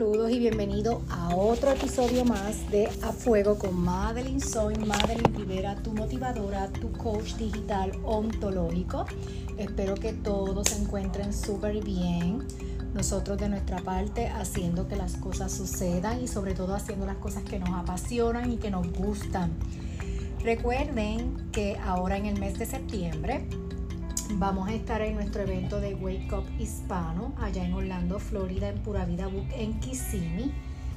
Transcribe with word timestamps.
Saludos 0.00 0.30
y 0.30 0.38
bienvenido 0.38 1.02
a 1.10 1.36
otro 1.36 1.72
episodio 1.72 2.24
más 2.24 2.70
de 2.70 2.88
A 3.02 3.12
Fuego 3.12 3.58
con 3.58 3.78
Madeline. 3.78 4.40
Soy 4.40 4.74
Madeline 4.76 5.36
Rivera, 5.36 5.76
tu 5.76 5.92
motivadora, 5.92 6.68
tu 6.68 6.90
coach 6.92 7.34
digital 7.34 7.92
ontológico. 8.02 9.04
Espero 9.58 9.94
que 9.96 10.14
todos 10.14 10.68
se 10.68 10.82
encuentren 10.82 11.34
súper 11.34 11.84
bien. 11.84 12.46
Nosotros 12.94 13.36
de 13.36 13.50
nuestra 13.50 13.76
parte 13.82 14.28
haciendo 14.28 14.88
que 14.88 14.96
las 14.96 15.16
cosas 15.16 15.52
sucedan 15.52 16.22
y 16.22 16.28
sobre 16.28 16.54
todo 16.54 16.74
haciendo 16.74 17.04
las 17.04 17.18
cosas 17.18 17.42
que 17.42 17.58
nos 17.58 17.68
apasionan 17.68 18.50
y 18.50 18.56
que 18.56 18.70
nos 18.70 18.90
gustan. 18.94 19.52
Recuerden 20.42 21.50
que 21.52 21.76
ahora 21.76 22.16
en 22.16 22.24
el 22.24 22.40
mes 22.40 22.58
de 22.58 22.64
septiembre 22.64 23.46
Vamos 24.34 24.68
a 24.68 24.72
estar 24.72 25.02
en 25.02 25.16
nuestro 25.16 25.42
evento 25.42 25.80
de 25.80 25.94
Wake 25.94 26.32
Up 26.32 26.44
Hispano 26.58 27.34
allá 27.40 27.64
en 27.64 27.74
Orlando, 27.74 28.18
Florida, 28.18 28.68
en 28.68 28.78
Pura 28.78 29.04
Vida 29.04 29.26
Book 29.26 29.46
en 29.52 29.78
Kissimmee. 29.80 30.52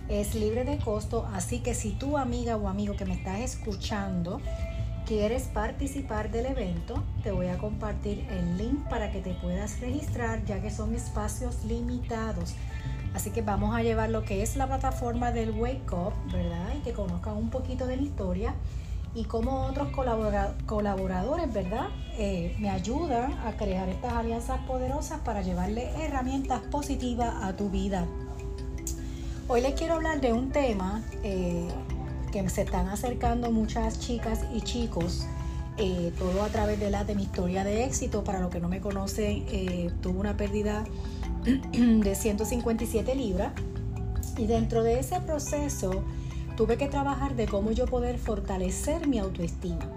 Es 0.07 0.35
libre 0.35 0.63
de 0.63 0.77
costo, 0.77 1.27
así 1.33 1.59
que 1.59 1.73
si 1.73 1.91
tu 1.91 2.17
amiga 2.17 2.57
o 2.57 2.67
amigo 2.67 2.95
que 2.95 3.05
me 3.05 3.15
estás 3.15 3.39
escuchando 3.39 4.39
quieres 5.05 5.43
participar 5.43 6.31
del 6.31 6.45
evento, 6.45 7.03
te 7.23 7.31
voy 7.31 7.47
a 7.47 7.57
compartir 7.57 8.25
el 8.29 8.57
link 8.57 8.87
para 8.87 9.11
que 9.11 9.19
te 9.19 9.33
puedas 9.33 9.79
registrar, 9.81 10.45
ya 10.45 10.61
que 10.61 10.69
son 10.69 10.93
espacios 10.93 11.65
limitados. 11.65 12.55
Así 13.13 13.31
que 13.31 13.41
vamos 13.41 13.75
a 13.75 13.83
llevar 13.83 14.09
lo 14.09 14.23
que 14.23 14.41
es 14.41 14.55
la 14.55 14.67
plataforma 14.67 15.31
del 15.31 15.51
Wake 15.51 15.91
Up, 15.91 16.13
¿verdad? 16.31 16.73
Y 16.77 16.81
que 16.81 16.93
conozcan 16.93 17.35
un 17.35 17.49
poquito 17.49 17.87
de 17.87 17.97
la 17.97 18.03
historia 18.03 18.55
y 19.15 19.25
cómo 19.25 19.65
otros 19.65 19.89
colaboradores, 20.65 21.53
¿verdad? 21.53 21.87
Eh, 22.17 22.55
me 22.59 22.69
ayudan 22.69 23.33
a 23.45 23.55
crear 23.57 23.87
estas 23.89 24.13
alianzas 24.13 24.59
poderosas 24.65 25.19
para 25.19 25.41
llevarle 25.41 25.89
herramientas 26.03 26.61
positivas 26.71 27.33
a 27.43 27.55
tu 27.55 27.69
vida. 27.69 28.07
Hoy 29.47 29.61
les 29.61 29.73
quiero 29.73 29.95
hablar 29.95 30.19
de 30.19 30.33
un 30.33 30.49
tema 30.51 31.03
eh, 31.23 31.67
que 32.31 32.49
se 32.49 32.63
están 32.63 32.87
acercando 32.87 33.51
muchas 33.51 33.99
chicas 33.99 34.45
y 34.51 34.61
chicos, 34.61 35.27
eh, 35.77 36.11
todo 36.17 36.41
a 36.43 36.47
través 36.47 36.79
de 36.79 36.89
la 36.89 37.03
de 37.03 37.13
mi 37.13 37.23
historia 37.23 37.63
de 37.63 37.83
éxito. 37.83 38.23
Para 38.23 38.39
los 38.39 38.49
que 38.49 38.59
no 38.59 38.69
me 38.69 38.79
conocen, 38.79 39.45
tuve 40.01 40.17
una 40.17 40.35
pérdida 40.37 40.85
de 41.43 42.15
157 42.15 43.15
libras 43.15 43.53
y 44.37 44.47
dentro 44.47 44.81
de 44.81 44.99
ese 44.99 45.19
proceso 45.21 46.03
tuve 46.55 46.77
que 46.77 46.87
trabajar 46.87 47.35
de 47.35 47.47
cómo 47.47 47.71
yo 47.71 47.85
poder 47.85 48.17
fortalecer 48.17 49.07
mi 49.07 49.19
autoestima. 49.19 49.89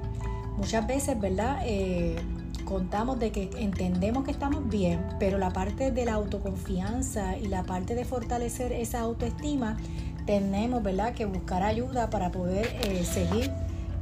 Muchas 0.57 0.87
veces, 0.87 1.21
¿verdad? 1.21 1.61
Eh, 1.65 2.17
contamos 2.65 3.19
de 3.19 3.31
que 3.31 3.51
entendemos 3.59 4.25
que 4.25 4.31
estamos 4.31 4.69
bien, 4.69 5.05
pero 5.19 5.39
la 5.39 5.51
parte 5.51 5.91
de 5.91 6.05
la 6.05 6.15
autoconfianza 6.15 7.37
y 7.37 7.47
la 7.47 7.63
parte 7.65 7.95
de 7.95 8.05
fortalecer 8.05 8.73
esa 8.73 9.01
autoestima, 9.01 9.77
tenemos, 10.25 10.83
¿verdad?, 10.83 11.15
que 11.15 11.25
buscar 11.25 11.63
ayuda 11.63 12.11
para 12.11 12.31
poder 12.33 12.67
eh, 12.83 13.05
seguir 13.05 13.53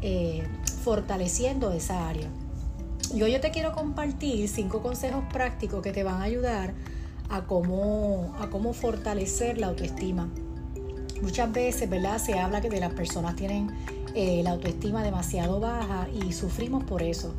eh, 0.00 0.42
fortaleciendo 0.82 1.72
esa 1.72 2.08
área. 2.08 2.28
Y 3.14 3.22
hoy 3.22 3.32
yo 3.32 3.40
te 3.40 3.50
quiero 3.50 3.72
compartir 3.72 4.48
cinco 4.48 4.80
consejos 4.80 5.24
prácticos 5.32 5.82
que 5.82 5.92
te 5.92 6.02
van 6.02 6.22
a 6.22 6.24
ayudar 6.24 6.72
a 7.28 7.42
cómo, 7.42 8.34
a 8.40 8.48
cómo 8.48 8.72
fortalecer 8.72 9.58
la 9.58 9.68
autoestima. 9.68 10.28
Muchas 11.22 11.52
veces, 11.52 11.88
¿verdad? 11.88 12.18
Se 12.18 12.38
habla 12.38 12.60
que 12.60 12.68
de 12.68 12.80
las 12.80 12.92
personas 12.92 13.36
tienen 13.36 13.70
eh, 14.14 14.42
la 14.44 14.50
autoestima 14.50 15.02
demasiado 15.02 15.60
baja 15.60 16.08
y 16.12 16.32
sufrimos 16.32 16.84
por 16.84 17.02
eso. 17.02 17.34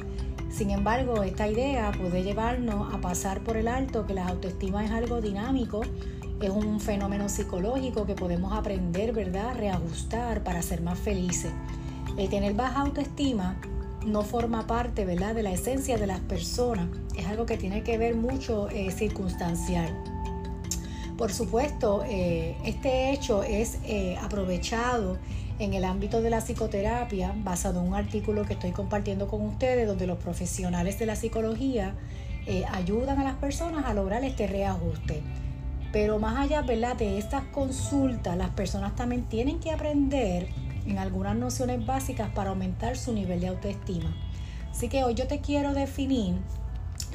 Sin 0.49 0.71
embargo, 0.71 1.23
esta 1.23 1.47
idea 1.47 1.91
puede 1.91 2.23
llevarnos 2.23 2.93
a 2.93 3.01
pasar 3.01 3.41
por 3.41 3.57
el 3.57 3.67
alto 3.67 4.05
que 4.05 4.13
la 4.13 4.27
autoestima 4.27 4.85
es 4.85 4.91
algo 4.91 5.19
dinámico, 5.19 5.81
es 6.41 6.49
un 6.49 6.79
fenómeno 6.79 7.27
psicológico 7.29 8.05
que 8.05 8.15
podemos 8.15 8.53
aprender, 8.53 9.11
¿verdad? 9.13 9.55
Reajustar 9.55 10.43
para 10.43 10.61
ser 10.61 10.81
más 10.81 10.97
felices. 10.97 11.51
El 12.17 12.29
tener 12.29 12.53
baja 12.53 12.81
autoestima 12.81 13.57
no 14.05 14.21
forma 14.21 14.67
parte, 14.67 15.05
¿verdad? 15.05 15.35
De 15.35 15.43
la 15.43 15.51
esencia 15.51 15.97
de 15.97 16.07
las 16.07 16.19
personas. 16.21 16.87
Es 17.17 17.25
algo 17.27 17.45
que 17.45 17.57
tiene 17.57 17.83
que 17.83 17.97
ver 17.97 18.15
mucho 18.15 18.69
eh, 18.69 18.91
circunstancial. 18.91 19.93
Por 21.17 21.31
supuesto, 21.31 22.03
eh, 22.05 22.57
este 22.65 23.11
hecho 23.11 23.43
es 23.43 23.79
eh, 23.85 24.17
aprovechado 24.21 25.17
en 25.59 25.73
el 25.73 25.85
ámbito 25.85 26.21
de 26.21 26.29
la 26.29 26.41
psicoterapia, 26.41 27.33
basado 27.37 27.79
en 27.79 27.87
un 27.87 27.95
artículo 27.95 28.43
que 28.43 28.53
estoy 28.53 28.71
compartiendo 28.71 29.29
con 29.29 29.41
ustedes, 29.41 29.87
donde 29.87 30.07
los 30.07 30.17
profesionales 30.17 30.99
de 30.99 31.05
la 31.05 31.15
psicología 31.15 31.93
eh, 32.47 32.65
ayudan 32.69 33.19
a 33.19 33.23
las 33.23 33.35
personas 33.35 33.85
a 33.85 33.93
lograr 33.93 34.25
este 34.25 34.45
reajuste. 34.45 35.21
Pero 35.93 36.19
más 36.19 36.37
allá 36.37 36.63
de 36.63 37.17
estas 37.17 37.45
consultas, 37.45 38.35
las 38.35 38.49
personas 38.49 38.93
también 38.97 39.23
tienen 39.23 39.61
que 39.61 39.71
aprender 39.71 40.49
en 40.85 40.97
algunas 40.97 41.37
nociones 41.37 41.85
básicas 41.85 42.29
para 42.31 42.49
aumentar 42.49 42.97
su 42.97 43.13
nivel 43.13 43.39
de 43.39 43.47
autoestima. 43.47 44.13
Así 44.69 44.89
que 44.89 45.05
hoy 45.05 45.13
yo 45.13 45.27
te 45.27 45.39
quiero 45.39 45.73
definir 45.73 46.35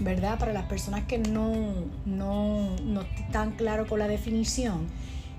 ¿verdad? 0.00 0.38
Para 0.38 0.52
las 0.52 0.64
personas 0.64 1.04
que 1.04 1.18
no, 1.18 1.52
no, 2.06 2.76
no 2.84 3.02
están 3.02 3.52
claro 3.52 3.86
con 3.86 3.98
la 3.98 4.08
definición, 4.08 4.88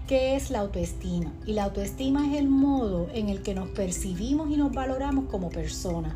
¿qué 0.08 0.36
es 0.36 0.52
la 0.52 0.60
autoestima? 0.60 1.32
Y 1.46 1.54
la 1.54 1.66
autoestima 1.66 2.28
es 2.28 2.40
el 2.40 2.48
modo 2.48 3.10
en 3.14 3.30
el 3.30 3.42
que 3.42 3.54
nos 3.54 3.70
percibimos 3.70 4.50
y 4.52 4.58
nos 4.58 4.72
valoramos 4.72 5.26
como 5.26 5.50
personas. 5.50 6.14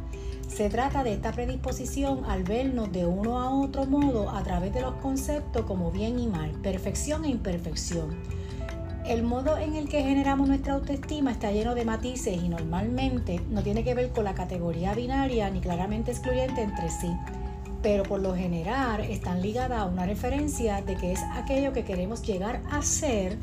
Se 0.48 0.70
trata 0.70 1.04
de 1.04 1.14
esta 1.14 1.32
predisposición 1.32 2.24
al 2.26 2.44
vernos 2.44 2.92
de 2.92 3.06
uno 3.06 3.40
a 3.40 3.50
otro 3.50 3.86
modo 3.86 4.30
a 4.30 4.44
través 4.44 4.74
de 4.74 4.82
los 4.82 4.94
conceptos 4.96 5.66
como 5.66 5.92
bien 5.92 6.20
y 6.20 6.28
mal, 6.28 6.52
perfección 6.62 7.26
e 7.26 7.30
imperfección. 7.30 8.16
El 9.08 9.22
modo 9.22 9.58
en 9.58 9.76
el 9.76 9.88
que 9.88 10.02
generamos 10.02 10.48
nuestra 10.48 10.74
autoestima 10.74 11.32
está 11.32 11.52
lleno 11.52 11.76
de 11.76 11.86
matices 11.86 12.42
y 12.42 12.50
normalmente 12.50 13.40
no 13.50 13.62
tiene 13.62 13.84
que 13.84 13.94
ver 13.94 14.10
con 14.12 14.24
la 14.24 14.34
categoría 14.34 14.96
binaria 14.96 15.50
ni 15.50 15.62
claramente 15.62 16.12
excluyente 16.12 16.62
entre 16.62 16.90
sí 16.90 17.12
pero 17.86 18.02
por 18.02 18.20
lo 18.20 18.36
general 18.36 19.02
están 19.02 19.44
ligadas 19.44 19.80
a 19.80 19.86
una 19.86 20.08
referencia 20.08 20.82
de 20.82 20.96
que 20.96 21.12
es 21.12 21.20
aquello 21.34 21.72
que 21.72 21.84
queremos 21.84 22.24
llegar 22.24 22.64
a 22.72 22.82
ser 22.82 23.38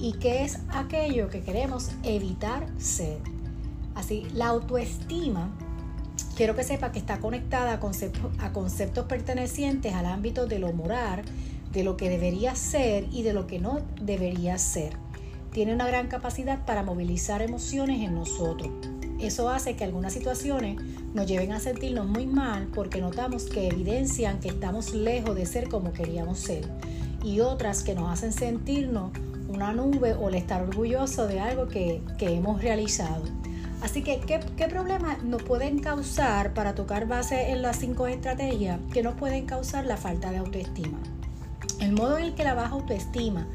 y 0.00 0.12
que 0.12 0.44
es 0.44 0.60
aquello 0.68 1.28
que 1.28 1.40
queremos 1.40 1.90
evitar 2.04 2.68
ser. 2.78 3.18
Así, 3.96 4.28
la 4.32 4.46
autoestima, 4.46 5.50
quiero 6.36 6.54
que 6.54 6.62
sepa 6.62 6.92
que 6.92 7.00
está 7.00 7.18
conectada 7.18 7.80
a 8.38 8.52
conceptos 8.52 9.06
pertenecientes 9.06 9.92
al 9.92 10.06
ámbito 10.06 10.46
de 10.46 10.60
lo 10.60 10.72
moral, 10.72 11.22
de 11.72 11.82
lo 11.82 11.96
que 11.96 12.08
debería 12.08 12.54
ser 12.54 13.08
y 13.10 13.24
de 13.24 13.32
lo 13.32 13.48
que 13.48 13.58
no 13.58 13.80
debería 14.00 14.56
ser. 14.58 14.96
Tiene 15.50 15.74
una 15.74 15.88
gran 15.88 16.06
capacidad 16.06 16.64
para 16.64 16.84
movilizar 16.84 17.42
emociones 17.42 18.06
en 18.06 18.14
nosotros. 18.14 18.70
Eso 19.18 19.50
hace 19.50 19.74
que 19.74 19.82
algunas 19.82 20.12
situaciones 20.12 20.76
nos 21.14 21.26
lleven 21.26 21.52
a 21.52 21.60
sentirnos 21.60 22.06
muy 22.06 22.26
mal 22.26 22.68
porque 22.74 23.00
notamos 23.00 23.44
que 23.44 23.68
evidencian 23.68 24.40
que 24.40 24.48
estamos 24.48 24.94
lejos 24.94 25.34
de 25.34 25.46
ser 25.46 25.68
como 25.68 25.92
queríamos 25.92 26.38
ser 26.38 26.68
y 27.24 27.40
otras 27.40 27.82
que 27.82 27.94
nos 27.94 28.10
hacen 28.10 28.32
sentirnos 28.32 29.10
una 29.48 29.72
nube 29.72 30.14
o 30.14 30.28
el 30.28 30.36
estar 30.36 30.62
orgulloso 30.62 31.26
de 31.26 31.40
algo 31.40 31.68
que, 31.68 32.02
hemos 32.20 32.62
realizado. 32.62 33.24
Así 33.82 34.02
que, 34.02 34.20
¿qué, 34.20 34.40
¿qué, 34.56 34.68
problemas 34.68 35.22
nos 35.24 35.42
pueden 35.42 35.80
causar 35.80 36.54
para 36.54 36.74
tocar 36.74 37.08
base 37.08 37.50
en 37.50 37.62
las 37.62 37.78
cinco 37.78 38.06
estrategias 38.06 38.78
que 38.92 39.02
nos 39.02 39.14
pueden 39.14 39.46
causar 39.46 39.86
la 39.86 39.96
falta 39.96 40.30
de 40.30 40.38
autoestima? 40.38 40.98
El 41.80 41.92
modo 41.92 42.18
en 42.18 42.24
el 42.24 42.34
que 42.34 42.44
la 42.44 42.54
baja 42.54 42.74
autoestima 42.74 43.48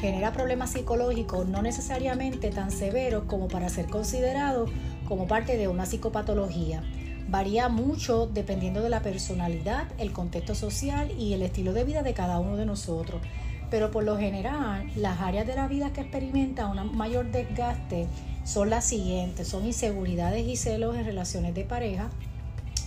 genera 0.00 0.32
problemas 0.32 0.70
psicológicos 0.70 1.46
no 1.48 1.62
necesariamente 1.62 2.50
tan 2.50 2.70
severos 2.70 3.24
como 3.24 3.48
para 3.48 3.68
ser 3.68 3.86
considerados 3.86 4.70
como 5.06 5.26
parte 5.26 5.56
de 5.56 5.68
una 5.68 5.84
psicopatología. 5.84 6.82
Varía 7.28 7.68
mucho 7.68 8.26
dependiendo 8.26 8.82
de 8.82 8.90
la 8.90 9.00
personalidad, 9.00 9.86
el 9.98 10.12
contexto 10.12 10.54
social 10.54 11.10
y 11.18 11.32
el 11.32 11.42
estilo 11.42 11.72
de 11.72 11.84
vida 11.84 12.02
de 12.02 12.14
cada 12.14 12.38
uno 12.38 12.56
de 12.56 12.66
nosotros. 12.66 13.22
Pero 13.70 13.90
por 13.90 14.04
lo 14.04 14.18
general, 14.18 14.90
las 14.96 15.20
áreas 15.20 15.46
de 15.46 15.54
la 15.54 15.66
vida 15.66 15.92
que 15.92 16.02
experimentan 16.02 16.78
un 16.78 16.96
mayor 16.96 17.30
desgaste 17.30 18.06
son 18.44 18.70
las 18.70 18.84
siguientes. 18.84 19.48
Son 19.48 19.64
inseguridades 19.64 20.46
y 20.46 20.56
celos 20.56 20.96
en 20.96 21.04
relaciones 21.04 21.54
de 21.54 21.64
pareja, 21.64 22.10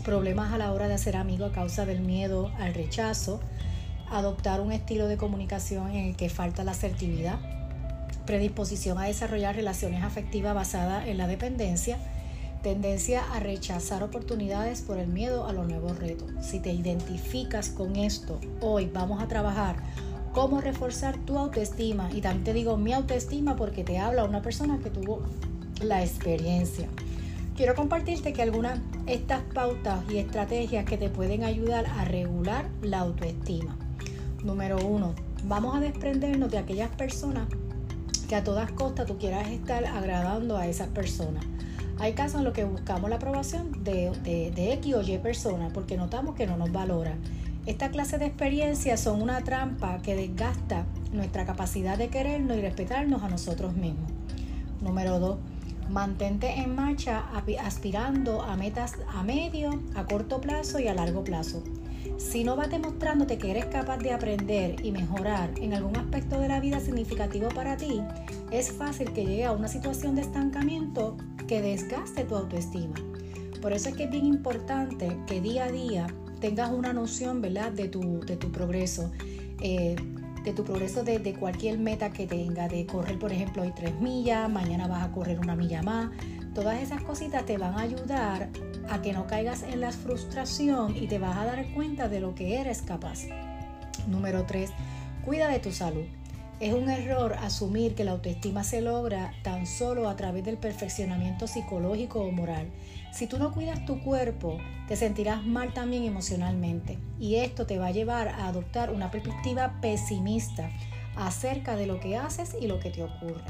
problemas 0.03 0.53
a 0.53 0.57
la 0.57 0.71
hora 0.71 0.87
de 0.87 0.93
hacer 0.93 1.15
amigos 1.15 1.51
a 1.51 1.55
causa 1.55 1.85
del 1.85 2.01
miedo 2.01 2.51
al 2.59 2.73
rechazo, 2.73 3.39
adoptar 4.11 4.61
un 4.61 4.71
estilo 4.71 5.07
de 5.07 5.17
comunicación 5.17 5.89
en 5.91 6.09
el 6.09 6.15
que 6.15 6.29
falta 6.29 6.63
la 6.63 6.71
asertividad, 6.71 7.39
predisposición 8.25 8.99
a 8.99 9.05
desarrollar 9.05 9.55
relaciones 9.55 10.03
afectivas 10.03 10.53
basadas 10.53 11.07
en 11.07 11.17
la 11.17 11.27
dependencia, 11.27 11.97
tendencia 12.65 13.21
a 13.31 13.39
rechazar 13.39 14.01
oportunidades 14.01 14.81
por 14.81 14.97
el 14.97 15.05
miedo 15.05 15.45
a 15.45 15.53
los 15.53 15.67
nuevos 15.67 15.99
retos. 15.99 16.27
Si 16.41 16.59
te 16.59 16.73
identificas 16.73 17.69
con 17.69 17.95
esto, 17.95 18.39
hoy 18.59 18.89
vamos 18.91 19.21
a 19.21 19.27
trabajar 19.27 19.75
cómo 20.33 20.61
reforzar 20.61 21.15
tu 21.25 21.37
autoestima. 21.37 22.09
Y 22.11 22.21
también 22.21 22.43
te 22.43 22.53
digo 22.53 22.75
mi 22.75 22.91
autoestima 22.91 23.55
porque 23.55 23.83
te 23.83 23.99
habla 23.99 24.23
una 24.23 24.41
persona 24.41 24.79
que 24.79 24.89
tuvo 24.89 25.21
la 25.79 26.01
experiencia. 26.03 26.87
Quiero 27.55 27.75
compartirte 27.75 28.33
que 28.33 28.41
algunas 28.41 28.79
estas 29.05 29.43
pautas 29.53 29.99
y 30.09 30.17
estrategias 30.17 30.85
que 30.85 30.97
te 30.97 31.09
pueden 31.09 31.43
ayudar 31.43 31.85
a 31.85 32.05
regular 32.05 32.67
la 32.81 33.01
autoestima. 33.01 33.77
Número 34.43 34.83
uno, 34.83 35.13
vamos 35.43 35.75
a 35.75 35.81
desprendernos 35.81 36.49
de 36.49 36.57
aquellas 36.57 36.89
personas 36.89 37.47
que 38.27 38.35
a 38.35 38.43
todas 38.43 38.71
costas 38.71 39.05
tú 39.05 39.19
quieras 39.19 39.49
estar 39.49 39.85
agradando 39.85 40.57
a 40.57 40.65
esas 40.65 40.87
personas. 40.87 41.45
Hay 41.97 42.13
casos 42.13 42.39
en 42.39 42.43
los 42.43 42.53
que 42.53 42.65
buscamos 42.65 43.09
la 43.09 43.15
aprobación 43.15 43.83
de, 43.83 44.11
X 44.55 44.95
o 44.95 45.01
Y 45.01 45.17
persona 45.17 45.69
porque 45.73 45.95
notamos 45.95 46.35
que 46.35 46.45
no 46.45 46.57
nos 46.57 46.71
valora. 46.71 47.15
Esta 47.65 47.89
clase 47.89 48.17
de 48.17 48.25
experiencias 48.25 48.99
son 48.99 49.21
una 49.21 49.43
trampa 49.43 49.99
que 50.01 50.15
desgasta 50.15 50.85
nuestra 51.13 51.45
capacidad 51.45 51.97
de 51.97 52.09
querernos 52.09 52.57
y 52.57 52.61
respetarnos 52.61 53.23
a 53.23 53.29
nosotros 53.29 53.75
mismos. 53.75 54.11
Número 54.81 55.19
2. 55.19 55.37
Mantente 55.89 56.59
en 56.59 56.75
marcha 56.75 57.23
aspirando 57.63 58.41
a 58.41 58.57
metas 58.57 58.93
a 59.13 59.23
medio, 59.23 59.81
a 59.95 60.05
corto 60.05 60.41
plazo 60.41 60.79
y 60.79 60.87
a 60.87 60.93
largo 60.93 61.23
plazo. 61.23 61.63
Si 62.17 62.43
no 62.43 62.55
vas 62.55 62.69
demostrándote 62.69 63.37
que 63.37 63.51
eres 63.51 63.65
capaz 63.65 63.97
de 63.97 64.11
aprender 64.11 64.85
y 64.85 64.91
mejorar 64.91 65.51
en 65.59 65.73
algún 65.73 65.95
aspecto 65.97 66.39
de 66.39 66.49
la 66.49 66.59
vida 66.59 66.79
significativo 66.79 67.49
para 67.49 67.77
ti, 67.77 68.01
es 68.51 68.71
fácil 68.71 69.11
que 69.13 69.25
llegue 69.25 69.45
a 69.45 69.53
una 69.53 69.67
situación 69.67 70.15
de 70.15 70.21
estancamiento 70.21 71.17
que 71.47 71.61
desgaste 71.61 72.23
tu 72.23 72.35
autoestima. 72.35 72.95
Por 73.61 73.73
eso 73.73 73.89
es 73.89 73.95
que 73.95 74.03
es 74.05 74.11
bien 74.11 74.25
importante 74.25 75.17
que 75.27 75.41
día 75.41 75.65
a 75.65 75.71
día 75.71 76.07
tengas 76.39 76.71
una 76.71 76.93
noción 76.93 77.41
¿verdad? 77.41 77.71
De, 77.71 77.87
tu, 77.87 78.19
de 78.21 78.37
tu 78.37 78.51
progreso. 78.51 79.11
Eh, 79.61 79.95
de 80.43 80.53
tu 80.53 80.63
progreso 80.63 81.03
de, 81.03 81.17
de, 81.17 81.33
cualquier 81.33 81.79
meta 81.79 82.11
que 82.11 82.27
tenga, 82.27 82.67
de 82.67 82.85
correr 82.85 83.17
por 83.17 83.31
ejemplo 83.31 83.63
hoy 83.63 83.73
tres 83.75 83.99
millas, 83.99 84.47
mañana 84.47 84.87
vas 84.87 85.03
a 85.03 85.11
correr 85.11 85.39
una 85.39 85.55
milla 85.55 85.81
más. 85.81 86.11
Todas 86.53 86.81
esas 86.83 87.01
cositas 87.01 87.45
te 87.47 87.57
van 87.57 87.73
a 87.73 87.81
ayudar 87.81 88.49
a 88.89 89.01
que 89.01 89.11
no 89.11 89.25
caigas 89.25 89.63
en 89.63 89.81
la 89.81 89.91
frustración 89.91 90.95
y 90.95 91.07
te 91.07 91.17
vas 91.17 91.35
a 91.35 91.45
dar 91.45 91.65
cuenta 91.73 92.07
de 92.09 92.19
lo 92.19 92.35
que 92.35 92.59
eres 92.59 92.83
capaz. 92.83 93.23
Número 94.07 94.45
3. 94.45 94.69
Cuida 95.25 95.47
de 95.47 95.59
tu 95.59 95.71
salud. 95.71 96.05
Es 96.61 96.73
un 96.73 96.89
error 96.89 97.33
asumir 97.33 97.95
que 97.95 98.05
la 98.05 98.11
autoestima 98.11 98.63
se 98.63 98.79
logra 98.79 99.33
tan 99.43 99.67
solo 99.67 100.07
a 100.07 100.15
través 100.15 100.45
del 100.45 100.57
perfeccionamiento 100.57 101.47
psicológico 101.47 102.21
o 102.21 102.31
moral. 102.31 102.71
Si 103.11 103.27
tú 103.27 103.37
no 103.37 103.51
cuidas 103.51 103.85
tu 103.85 104.01
cuerpo, 104.01 104.57
te 104.87 104.95
sentirás 104.95 105.45
mal 105.45 105.73
también 105.73 106.05
emocionalmente 106.05 106.97
y 107.19 107.35
esto 107.35 107.65
te 107.65 107.77
va 107.77 107.87
a 107.87 107.91
llevar 107.91 108.29
a 108.29 108.47
adoptar 108.47 108.91
una 108.91 109.11
perspectiva 109.11 109.81
pesimista 109.81 110.69
acerca 111.17 111.75
de 111.75 111.87
lo 111.87 111.99
que 111.99 112.15
haces 112.15 112.55
y 112.59 112.67
lo 112.67 112.79
que 112.79 112.89
te 112.89 113.03
ocurre. 113.03 113.43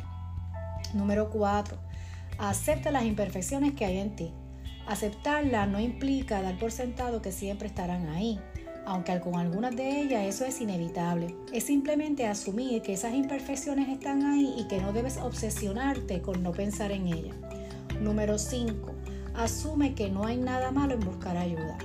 Número 0.96 1.30
4. 1.30 1.78
Acepta 2.40 2.90
las 2.90 3.06
imperfecciones 3.06 3.74
que 3.74 3.86
hay 3.86 4.00
en 4.00 4.16
ti. 4.16 4.34
Aceptarla 4.88 5.68
no 5.68 5.80
implica 5.80 6.42
dar 6.42 6.57
por 6.57 6.72
sentado 6.72 7.22
que 7.22 7.31
siempre 7.31 7.68
estarán 7.68 8.10
ahí, 8.10 8.40
aunque 8.85 9.19
con 9.19 9.35
algunas 9.35 9.75
de 9.75 10.01
ellas 10.01 10.25
eso 10.25 10.45
es 10.45 10.61
inevitable. 10.61 11.35
Es 11.51 11.65
simplemente 11.65 12.27
asumir 12.27 12.81
que 12.81 12.93
esas 12.93 13.13
imperfecciones 13.13 13.89
están 13.89 14.23
ahí 14.23 14.53
y 14.57 14.67
que 14.67 14.79
no 14.79 14.93
debes 14.93 15.17
obsesionarte 15.17 16.21
con 16.21 16.43
no 16.43 16.51
pensar 16.51 16.91
en 16.91 17.07
ellas. 17.07 17.35
Número 17.99 18.37
5. 18.37 18.93
Asume 19.33 19.95
que 19.95 20.09
no 20.09 20.25
hay 20.25 20.37
nada 20.37 20.71
malo 20.71 20.93
en 20.93 20.99
buscar 20.99 21.35
ayuda. 21.35 21.77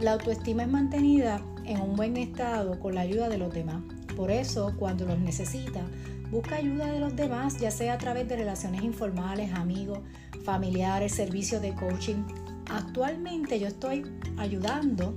La 0.00 0.12
autoestima 0.12 0.62
es 0.62 0.68
mantenida 0.68 1.40
en 1.64 1.80
un 1.80 1.96
buen 1.96 2.16
estado 2.16 2.78
con 2.80 2.94
la 2.94 3.02
ayuda 3.02 3.28
de 3.28 3.38
los 3.38 3.52
demás. 3.52 3.82
Por 4.16 4.30
eso, 4.30 4.74
cuando 4.78 5.04
los 5.04 5.18
necesita, 5.18 5.82
busca 6.30 6.56
ayuda 6.56 6.86
de 6.86 7.00
los 7.00 7.14
demás, 7.14 7.58
ya 7.58 7.70
sea 7.70 7.94
a 7.94 7.98
través 7.98 8.28
de 8.28 8.36
relaciones 8.36 8.82
informales, 8.82 9.52
amigos, 9.52 10.00
familiares, 10.44 11.12
servicios 11.12 11.62
de 11.62 11.74
coaching. 11.74 12.24
Actualmente 12.70 13.58
yo 13.60 13.66
estoy 13.66 14.04
ayudando 14.36 15.16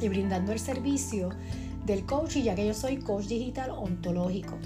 y 0.00 0.08
brindando 0.08 0.52
el 0.52 0.58
servicio 0.58 1.30
del 1.84 2.06
coaching 2.06 2.42
ya 2.42 2.54
que 2.54 2.66
yo 2.66 2.74
soy 2.74 2.96
coach 2.98 3.26
digital 3.26 3.70
ontológico 3.70 4.58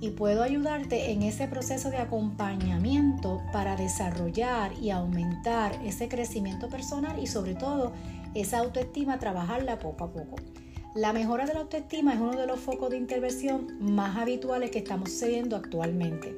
y 0.00 0.10
puedo 0.10 0.42
ayudarte 0.42 1.10
en 1.10 1.22
ese 1.22 1.48
proceso 1.48 1.90
de 1.90 1.96
acompañamiento 1.96 3.42
para 3.52 3.76
desarrollar 3.76 4.72
y 4.80 4.90
aumentar 4.90 5.72
ese 5.84 6.08
crecimiento 6.08 6.68
personal 6.68 7.18
y 7.18 7.26
sobre 7.26 7.54
todo 7.54 7.92
esa 8.34 8.58
autoestima, 8.58 9.18
trabajarla 9.18 9.78
poco 9.78 10.04
a 10.04 10.12
poco. 10.12 10.36
La 10.94 11.12
mejora 11.12 11.46
de 11.46 11.54
la 11.54 11.60
autoestima 11.60 12.14
es 12.14 12.20
uno 12.20 12.36
de 12.36 12.46
los 12.46 12.60
focos 12.60 12.90
de 12.90 12.96
intervención 12.96 13.76
más 13.80 14.16
habituales 14.16 14.70
que 14.70 14.78
estamos 14.78 15.10
sucediendo 15.10 15.56
actualmente. 15.56 16.34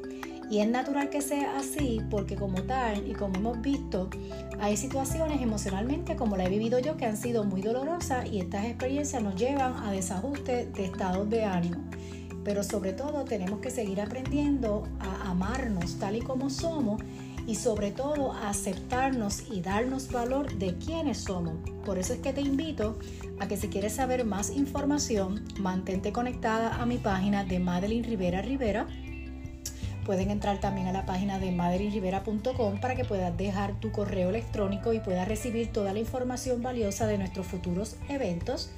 Y 0.51 0.59
es 0.59 0.69
natural 0.69 1.11
que 1.11 1.23
sea 1.23 1.57
así 1.59 2.01
porque 2.11 2.35
como 2.35 2.63
tal 2.65 3.09
y 3.09 3.13
como 3.13 3.37
hemos 3.37 3.63
visto, 3.63 4.11
hay 4.59 4.77
situaciones 4.77 5.41
emocionalmente 5.41 6.17
como 6.17 6.37
la 6.37 6.47
he 6.47 6.49
vivido 6.49 6.81
yo 6.81 6.97
que 6.97 7.07
han 7.07 7.17
sido 7.17 7.45
muy 7.45 7.63
dolorosas 7.63 8.29
y 8.29 8.41
estas 8.41 8.65
experiencias 8.65 9.23
nos 9.23 9.37
llevan 9.37 9.77
a 9.77 9.93
desajustes 9.93 10.73
de 10.75 10.85
estados 10.85 11.31
de 11.31 11.45
ánimo. 11.45 11.85
Pero 12.43 12.65
sobre 12.65 12.93
todo 12.93 13.25
tenemos 13.25 13.61
que 13.61 13.71
seguir 13.71 14.01
aprendiendo 14.01 14.89
a 14.99 15.31
amarnos 15.31 16.01
tal 16.01 16.17
y 16.17 16.21
como 16.21 16.51
somos 16.51 17.01
y 17.47 17.55
sobre 17.55 17.93
todo 17.93 18.33
a 18.33 18.49
aceptarnos 18.49 19.45
y 19.53 19.61
darnos 19.61 20.11
valor 20.11 20.53
de 20.59 20.77
quiénes 20.79 21.19
somos. 21.19 21.55
Por 21.85 21.97
eso 21.97 22.13
es 22.13 22.19
que 22.19 22.33
te 22.33 22.41
invito 22.41 22.99
a 23.39 23.47
que 23.47 23.57
si 23.57 23.69
quieres 23.69 23.95
saber 23.95 24.25
más 24.25 24.51
información, 24.51 25.45
mantente 25.61 26.13
conectada 26.13 26.83
a 26.83 26.87
mi 26.87 26.99
página 26.99 27.45
de 27.45 27.61
Madeline 27.61 28.05
Rivera 28.05 28.43
Rivera 28.43 28.89
Pueden 30.11 30.33
entrar 30.33 30.59
también 30.59 30.89
a 30.89 30.93
la 30.93 31.07
página 31.07 31.39
de 31.39 31.53
maderyrivera.com 31.53 32.81
para 32.81 32.97
que 32.97 33.05
puedas 33.05 33.37
dejar 33.37 33.79
tu 33.79 33.93
correo 33.93 34.31
electrónico 34.31 34.93
y 34.93 34.99
puedas 34.99 35.29
recibir 35.29 35.71
toda 35.71 35.93
la 35.93 36.01
información 36.01 36.65
valiosa 36.65 37.07
de 37.07 37.17
nuestros 37.17 37.47
futuros 37.47 37.95
eventos. 38.09 38.73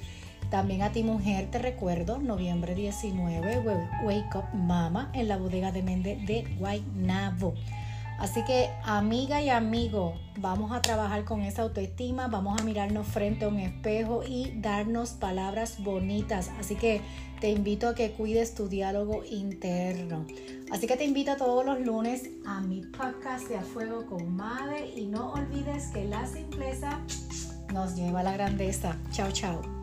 También 0.51 0.83
a 0.83 0.91
ti 0.91 1.01
mujer 1.01 1.49
te 1.49 1.57
recuerdo, 1.57 2.19
noviembre 2.19 2.75
19, 2.75 3.63
Wake 4.03 4.37
Up 4.37 4.53
Mama 4.53 5.09
en 5.15 5.27
la 5.27 5.37
bodega 5.37 5.71
de 5.71 5.81
Méndez 5.81 6.23
de 6.27 6.43
Guaynabo. 6.59 7.55
Así 8.19 8.43
que 8.45 8.69
amiga 8.83 9.41
y 9.41 9.49
amigo, 9.49 10.13
vamos 10.37 10.71
a 10.71 10.81
trabajar 10.81 11.25
con 11.25 11.41
esa 11.41 11.63
autoestima, 11.63 12.27
vamos 12.27 12.59
a 12.59 12.63
mirarnos 12.63 13.07
frente 13.07 13.45
a 13.45 13.49
un 13.49 13.59
espejo 13.59 14.23
y 14.27 14.53
darnos 14.61 15.11
palabras 15.11 15.83
bonitas. 15.83 16.49
Así 16.59 16.75
que 16.75 17.01
te 17.41 17.49
invito 17.49 17.89
a 17.89 17.95
que 17.95 18.11
cuides 18.11 18.55
tu 18.55 18.69
diálogo 18.69 19.23
interno. 19.29 20.25
Así 20.71 20.87
que 20.87 20.95
te 20.95 21.05
invito 21.05 21.35
todos 21.35 21.65
los 21.65 21.79
lunes 21.81 22.29
a 22.45 22.61
mi 22.61 22.81
podcast 22.81 23.49
de 23.49 23.57
A 23.57 23.61
Fuego 23.61 24.05
con 24.05 24.35
Madre 24.35 24.91
y 24.95 25.07
no 25.07 25.33
olvides 25.33 25.87
que 25.87 26.05
la 26.05 26.25
simpleza 26.25 26.99
nos 27.73 27.95
lleva 27.95 28.21
a 28.21 28.23
la 28.23 28.33
grandeza. 28.33 28.97
Chao, 29.11 29.31
chao. 29.31 29.82